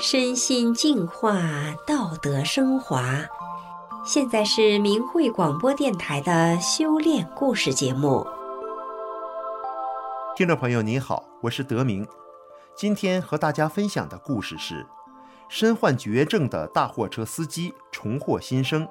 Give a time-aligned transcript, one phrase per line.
[0.00, 1.36] 身心净化，
[1.84, 3.02] 道德升华。
[4.04, 8.26] 现在是明慧广播电台的修炼故事节目。
[10.36, 12.06] 听众朋友，您好，我是德明。
[12.76, 14.86] 今天和大家分享的故事是：
[15.48, 18.88] 身患绝症的大货车司机重获新生。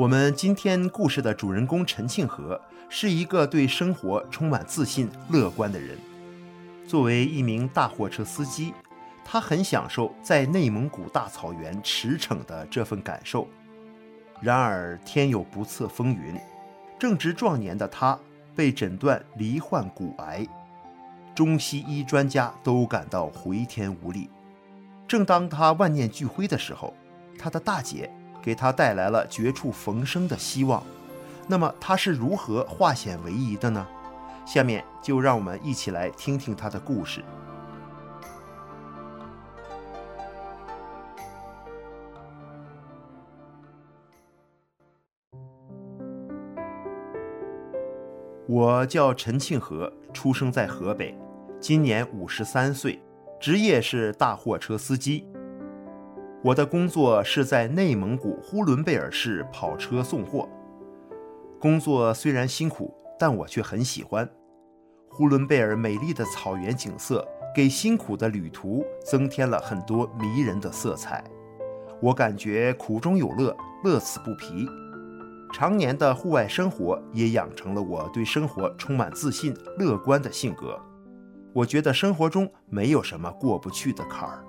[0.00, 2.58] 我们今天故事的主人公陈庆和
[2.88, 5.94] 是一个对生活充满自信、乐观的人。
[6.86, 8.72] 作为一名大货车司机，
[9.22, 13.46] 他很享受在内蒙古大草原驰骋的这份感受。
[14.40, 16.34] 然而天有不测风云，
[16.98, 18.18] 正值壮年的他
[18.56, 20.46] 被诊断罹患骨癌，
[21.34, 24.30] 中西医专家都感到回天无力。
[25.06, 26.94] 正当他万念俱灰的时候，
[27.38, 28.10] 他的大姐
[28.42, 30.82] 给他带来了绝处逢生的希望。
[31.46, 33.86] 那么他是如何化险为夷的呢？
[34.46, 37.22] 下面就让我们一起来听听他的故事。
[48.46, 51.16] 我叫陈庆和，出生在河北，
[51.60, 53.00] 今年五十三岁，
[53.40, 55.24] 职业是大货车司机。
[56.42, 60.48] 我的工作是在内蒙古呼伦贝尔市跑车送货。
[61.60, 64.26] 工作虽然辛苦，但我却很喜欢。
[65.10, 71.22] 呼伦贝尔美丽的草原景色给辛苦的旅途增添了很多迷人的色彩。
[72.00, 73.54] 我感觉苦中有乐，
[73.84, 74.66] 乐此不疲。
[75.52, 80.80] 常年的户外生活也养成了我对生活充满自信、乐观的性格。
[81.52, 84.42] 我觉得生活中没有什么过不去的坎儿。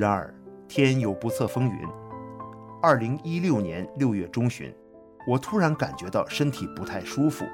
[0.00, 0.34] 然而
[0.66, 1.86] 天有不测风云。
[2.80, 4.74] 二零一六年六月中旬，
[5.26, 7.44] 我突然感觉到身体不太舒服，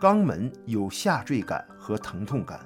[0.00, 2.58] 肛门有下坠感和疼痛感。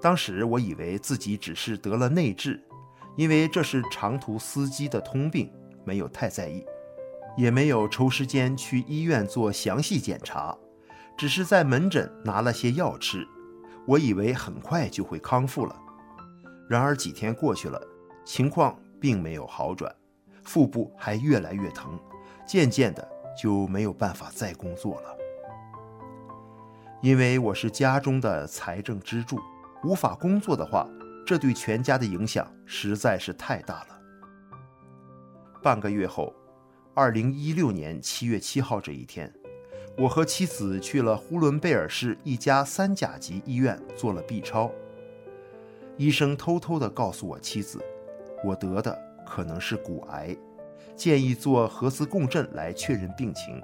[0.00, 2.60] 当时我以为自己只是得了内痔，
[3.16, 5.52] 因为这是长途司机的通病，
[5.84, 6.64] 没有太在意。
[7.36, 10.56] 也没有抽时间去医院做详细检查，
[11.18, 13.26] 只是在门诊拿了些药吃。
[13.88, 15.76] 我以为很快就会康复了，
[16.68, 17.80] 然而几天过去了，
[18.24, 19.94] 情况并没有好转，
[20.42, 21.98] 腹部还越来越疼，
[22.46, 23.08] 渐渐的
[23.40, 25.16] 就没有办法再工作了。
[27.02, 29.38] 因为我是家中的财政支柱，
[29.84, 30.88] 无法工作的话，
[31.26, 34.00] 这对全家的影响实在是太大了。
[35.62, 36.34] 半个月后。
[36.98, 39.30] 二零一六年七月七号这一天，
[39.98, 44.72] 我和妻子去了呼伦贝尔市一家三甲级医院做了 B 超。
[45.96, 47.82] 医生偷偷地告诉我妻子，
[48.44, 50.36] 我得的可能是骨癌，
[50.94, 53.62] 建议做核磁共振来确认病情。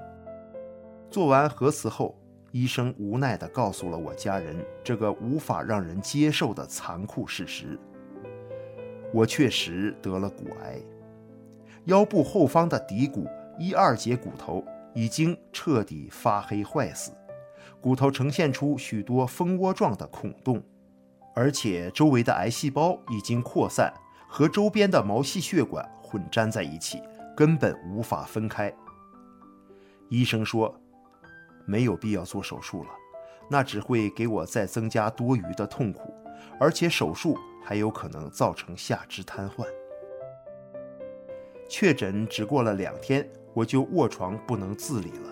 [1.11, 2.19] 做完核磁后，
[2.51, 7.79] 医生无奈地告诉了我家人这个无法让人接受的残酷事实：
[9.13, 10.81] 我确实得了骨癌。
[11.85, 13.27] 腰部后方的骶骨
[13.59, 14.65] 一二节骨头
[14.95, 17.13] 已经彻底发黑坏死，
[17.79, 20.63] 骨头呈现出许多蜂窝状的孔洞，
[21.35, 23.93] 而且周围的癌细胞已经扩散，
[24.29, 27.03] 和周边的毛细血管混粘在一起，
[27.37, 28.73] 根本无法分开。
[30.09, 30.75] 医生说，
[31.67, 32.91] 没有必要做手术了，
[33.49, 36.15] 那只会给我再增加多余的痛苦，
[36.61, 39.65] 而且手术还有可能造成下肢瘫痪。
[41.69, 45.31] 确诊只过了两天，我就卧床不能自理了。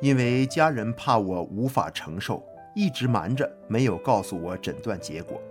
[0.00, 2.40] 因为家人怕我无法承受，
[2.78, 5.42] 一直瞒着没有告诉我诊断结果，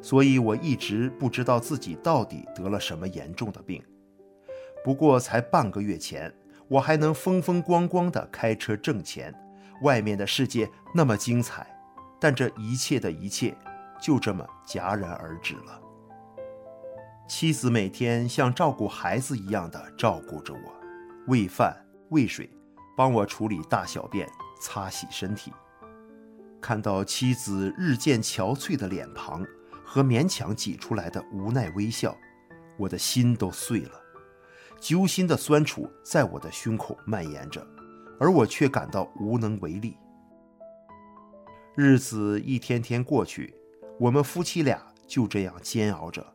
[0.00, 3.84] 所以我一直不知道自己到底得了什么严重的病。
[4.82, 6.32] 不过才半个月前，
[6.66, 9.34] 我还能风风光光地开车挣钱，
[9.82, 11.66] 外面的世界那么精彩，
[12.18, 13.54] 但这一切的一切
[14.00, 15.78] 就这么戛然而止了。
[17.28, 20.74] 妻子每天像照顾孩子一样的照顾着我，
[21.26, 21.76] 喂饭、
[22.08, 22.48] 喂水，
[22.96, 24.26] 帮我处理大小便、
[24.62, 25.52] 擦洗身体。
[26.64, 29.46] 看到妻子日渐憔悴的脸庞
[29.84, 32.16] 和勉强挤出来的无奈微笑，
[32.78, 34.00] 我的心都碎了，
[34.80, 37.62] 揪心的酸楚在我的胸口蔓延着，
[38.18, 39.98] 而我却感到无能为力。
[41.74, 43.54] 日子一天天过去，
[44.00, 46.26] 我们夫妻俩就这样煎熬着。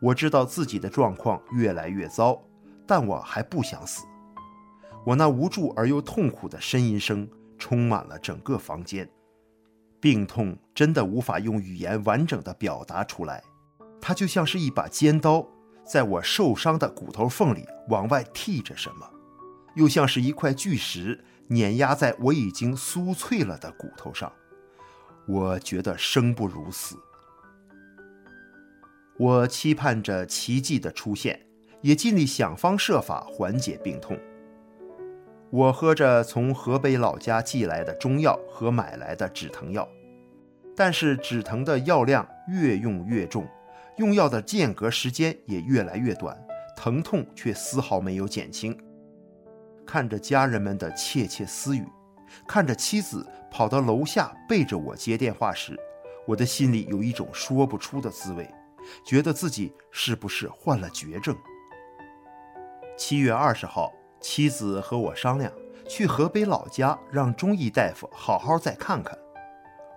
[0.00, 2.42] 我知道自己的状况越来越糟，
[2.86, 4.06] 但我还不想死。
[5.04, 7.28] 我那无助而又痛苦的呻吟声
[7.58, 9.06] 充满了整个房间，
[10.00, 13.44] 病痛真的无法用语言完整的表达出来，
[14.00, 15.46] 它就像是一把尖刀，
[15.84, 19.08] 在我受伤的骨头缝里往外剔着什么，
[19.76, 24.32] 又像是一块巨石碾压在我已经酥脆了的骨头上。
[25.28, 26.96] 我觉得生不如死。
[29.18, 31.46] 我期盼着奇迹的出现，
[31.82, 34.18] 也尽力想方设法缓解病痛。
[35.52, 39.88] 我喝着从河北老家寄来的中药和买来的止疼药，
[40.76, 43.44] 但是止疼的药量越用越重，
[43.96, 46.40] 用药的间隔时间也越来越短，
[46.76, 48.78] 疼痛却丝毫没有减轻。
[49.84, 51.84] 看着家人们的窃窃私语，
[52.46, 55.76] 看着妻子跑到楼下背着我接电话时，
[56.28, 58.48] 我的心里有一种说不出的滋味，
[59.04, 61.36] 觉得自己是不是患了绝症。
[62.96, 63.92] 七月二十号。
[64.20, 65.50] 妻子和我商量
[65.88, 69.18] 去河北老家，让中医大夫好好再看看。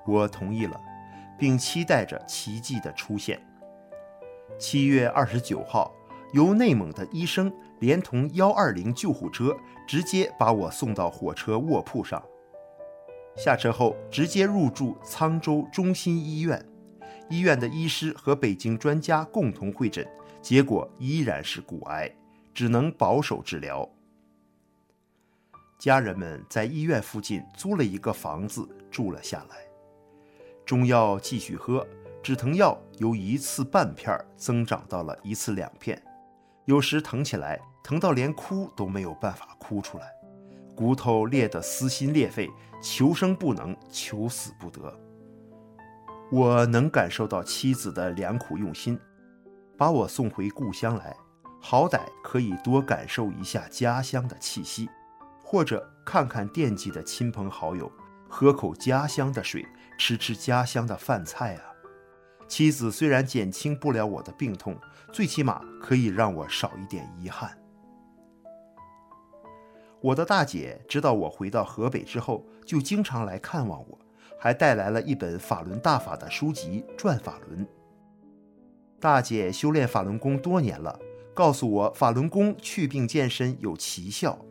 [0.07, 0.79] 我同意了，
[1.37, 3.41] 并期待着奇迹的出现。
[4.57, 5.93] 七月二十九号，
[6.33, 9.55] 由内蒙的医生连同幺二零救护车
[9.87, 12.21] 直接把我送到火车卧铺上。
[13.35, 16.63] 下车后，直接入住沧州中心医院。
[17.29, 20.07] 医院的医师和北京专家共同会诊，
[20.41, 22.11] 结果依然是骨癌，
[22.53, 23.89] 只能保守治疗。
[25.83, 29.57] 家人们在医院附近租了一个房子住了下来，
[30.65, 31.85] 中药继续喝，
[32.23, 36.01] 止疼药由一次半片增长到了一次两片，
[36.63, 40.09] 有时疼起来，疼到连哭都没有办法哭出来，
[40.73, 42.49] 骨头裂得撕心裂肺，
[42.81, 44.97] 求生不能，求死不得。
[46.31, 48.97] 我能感受到妻子的良苦用心，
[49.77, 51.13] 把我送回故乡来，
[51.59, 54.87] 好歹可以多感受一下家乡的气息。
[55.53, 57.91] 或者看看惦记的亲朋好友，
[58.27, 59.63] 喝口家乡的水，
[59.99, 61.61] 吃吃家乡的饭菜啊。
[62.47, 64.75] 妻子虽然减轻不了我的病痛，
[65.11, 67.55] 最起码可以让我少一点遗憾。
[70.01, 73.99] 我的大姐知道我回到河北之后，就经常来看望我，
[74.39, 77.63] 还带来了一本法轮大法的书籍《转法轮》。
[78.99, 80.99] 大姐修炼法轮功多年了，
[81.31, 84.43] 告诉我法轮功祛病健身有奇效。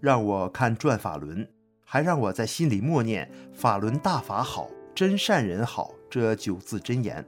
[0.00, 1.48] 让我看转法轮，
[1.84, 7.24] 还让我在心里默念“法轮大法好，真善人好”这九字真言。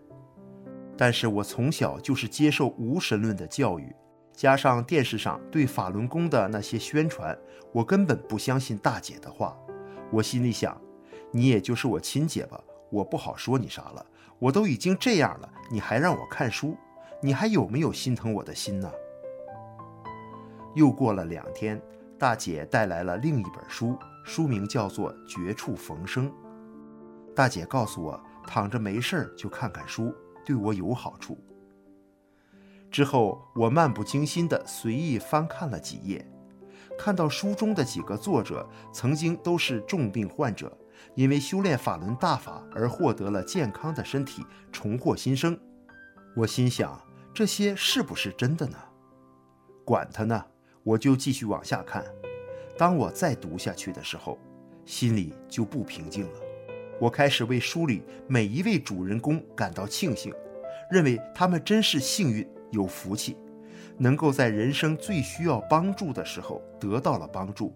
[0.96, 3.92] 但是我从小就是接受无神论的教育，
[4.32, 7.36] 加上电视上对法轮功的那些宣传，
[7.72, 9.56] 我根本不相信大姐的话。
[10.12, 10.80] 我心里想，
[11.32, 14.06] 你也就是我亲姐吧，我不好说你啥了。
[14.38, 16.76] 我都已经这样了，你还让我看书，
[17.20, 18.90] 你还有没有心疼我的心呢？
[20.76, 21.80] 又过了两天。
[22.20, 26.30] 大姐带来了另一本书，书名叫做《绝处逢生》。
[27.34, 30.14] 大姐告诉我，躺着没事就看看书，
[30.44, 31.38] 对我有好处。
[32.90, 36.30] 之后，我漫不经心地随意翻看了几页，
[36.98, 40.76] 看到书中的几个作者曾经都是重病患者，
[41.14, 45.58] 因为修炼法轮大法而获得了健康的身体，重获新生。
[46.36, 47.00] 我心想，
[47.32, 48.76] 这些是不是真的呢？
[49.86, 50.44] 管他呢。
[50.90, 52.04] 我就继续往下看，
[52.76, 54.36] 当我再读下去的时候，
[54.84, 56.40] 心里就不平静了。
[56.98, 60.34] 我开始为书里每一位主人公感到庆幸，
[60.90, 63.36] 认为他们真是幸运有福气，
[63.98, 67.72] 能够在人生最需要帮助的时候得到了帮助，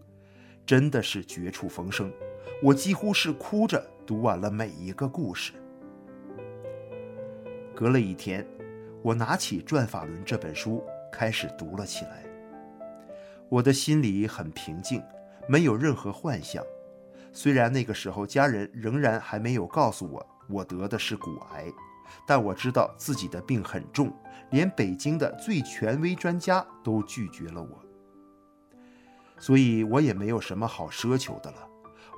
[0.67, 2.13] 真的是绝处逢生。
[2.61, 5.53] 我几乎是哭着读完了每一个故事。
[7.77, 8.45] 隔了一天，
[9.03, 12.25] 我拿起《转法轮》这本书，开始读了起来。
[13.55, 15.01] 我的心里很平静，
[15.47, 16.61] 没有任何幻想。
[17.33, 21.73] 虽然那个时候家人仍然还没有告诉我我得的是骨癌，
[22.27, 24.13] 但我知道自己的病很重，
[24.51, 27.81] 连北京的最权威专家都拒绝了我。
[29.39, 31.69] 所以我也没有什么好奢求的了。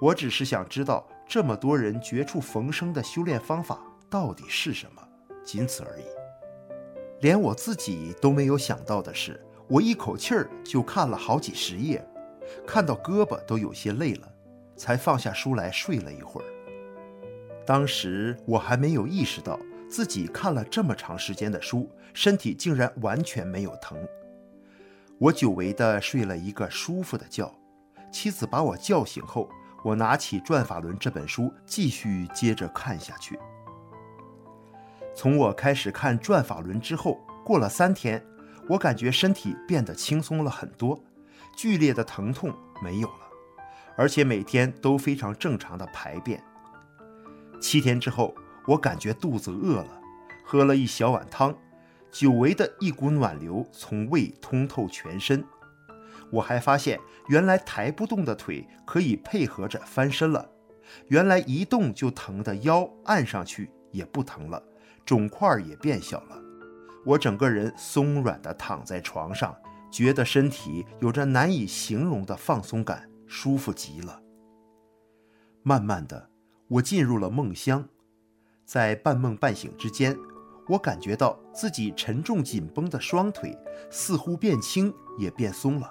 [0.00, 3.78] 我只是想知道这么多人绝处逢生的修炼方法
[4.08, 5.06] 到底是什么，
[5.44, 6.04] 仅此而已。
[7.20, 9.38] 连我自己都没有想到的是。
[9.68, 12.04] 我一口气儿就看了好几十页，
[12.64, 14.32] 看到胳膊都有些累了，
[14.76, 16.46] 才放下书来睡了一会儿。
[17.66, 19.58] 当时我还没有意识到
[19.88, 23.98] 自己看了这么长时间的书，身体竟然完全没有疼。
[25.18, 27.52] 我久违的睡了一个舒服的觉。
[28.12, 29.50] 妻子把我叫醒后，
[29.82, 33.36] 我拿起《转法轮》这本书，继续接着看下去。
[35.12, 38.24] 从我开始看《转法轮》之后，过了三天。
[38.68, 40.98] 我感觉身体变得轻松了很多，
[41.56, 43.20] 剧烈的疼痛没有了，
[43.96, 46.42] 而且每天都非常正常的排便。
[47.60, 48.34] 七天之后，
[48.66, 50.00] 我感觉肚子饿了，
[50.44, 51.56] 喝了一小碗汤，
[52.10, 55.44] 久违的一股暖流从胃通透全身。
[56.30, 60.50] 我还发现，原来抬不动的腿可以配合着翻身了。
[61.08, 64.62] 原来一动就疼的腰按上去也不疼了，
[65.04, 66.42] 肿块也变小了。
[67.06, 69.56] 我整个人松软地躺在床上，
[69.92, 74.20] 觉得身体有着难以形容的放松感，舒服极了。
[75.62, 76.28] 慢慢的，
[76.66, 77.88] 我进入了梦乡，
[78.64, 80.16] 在半梦半醒之间，
[80.66, 83.56] 我感觉到自己沉重紧绷的双腿
[83.88, 85.88] 似乎变轻也变松了。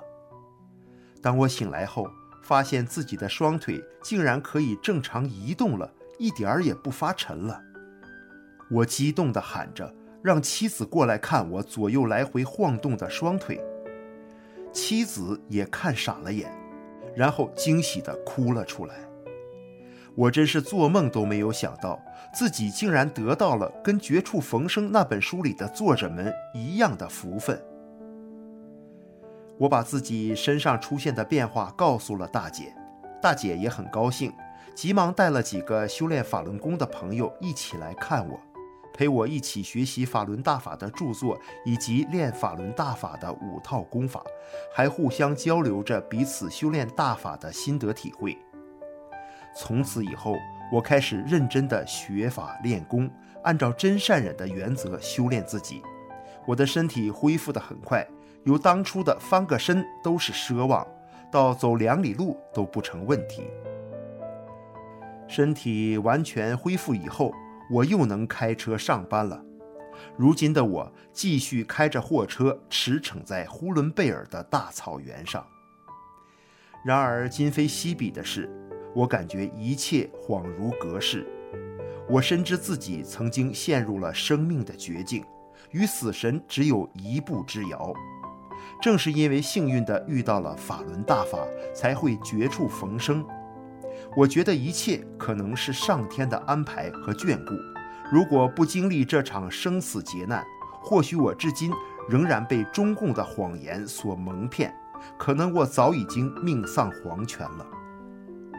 [1.21, 2.09] 当我醒来后，
[2.43, 7.63] 发现自己的双腿竟然可以正常移动了，一点儿也不发沉了。
[8.69, 13.63] 我激动地喊着，让妻子过来看我左右来回晃动的双腿。
[14.73, 16.51] 妻子也看傻了眼，
[17.15, 18.95] 然后惊喜地哭了出来。
[20.15, 22.01] 我真是做梦都没有想到，
[22.33, 27.61] 自己竟然得到了跟《绝处逢生》那本书里的作者们一样的福分。
[29.59, 32.73] 我把自己身上出现的变化告诉了大姐，
[33.21, 34.33] 大姐也很高兴，
[34.73, 38.39] 急忙带了几个修炼法轮功的朋友一起来看我，
[38.95, 44.23] 陪我一起学习法轮大法的著作以及练法轮大法的五套功法，
[44.73, 48.37] 还互相交流着彼此修炼大法的心得体会。
[49.53, 50.35] 从此以后，
[50.71, 53.09] 我开始认真的学法练功，
[53.43, 55.81] 按照真善忍的原则修炼自己，
[56.47, 58.07] 我的身体恢复得很快。
[58.45, 60.87] 由当初的翻个身都是奢望，
[61.29, 63.43] 到走两里路都不成问题。
[65.27, 67.33] 身体完全恢复以后，
[67.69, 69.43] 我又能开车上班了。
[70.17, 75.45] 如今的我继续开着货车驰骋在呼伦贝尔的大草原上。
[76.85, 78.49] 然而今非昔比的是，
[78.93, 81.25] 我感觉一切恍如隔世。
[82.07, 85.25] 我深知自己曾经陷入了生命的绝境，
[85.71, 87.93] 与死神只有一步之遥。
[88.81, 91.39] 正是因为幸运地遇到了法轮大法，
[91.73, 93.25] 才会绝处逢生。
[94.15, 97.53] 我觉得一切可能是上天的安排和眷顾。
[98.11, 100.43] 如果不经历这场生死劫难，
[100.81, 101.71] 或许我至今
[102.07, 104.73] 仍然被中共的谎言所蒙骗，
[105.17, 107.65] 可能我早已经命丧黄泉了。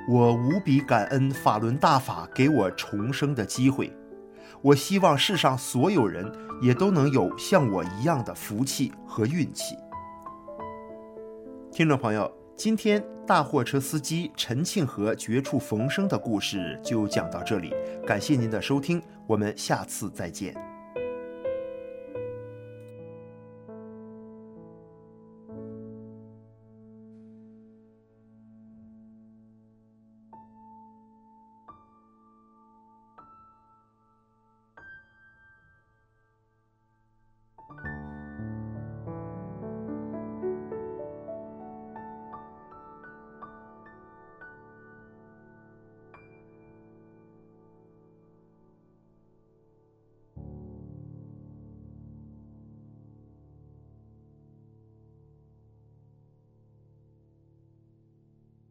[0.09, 3.97] 我无比感恩法轮大法给我重生的机会。
[4.63, 9.77] 我希望世上所有人也都能有像我一样的福气和运气。
[11.71, 17.71] 听众朋友，今天大货车司机陈庆和绝处逢生的故事就讲到这里，
[18.07, 20.57] 感谢您的收听，我们下次再见。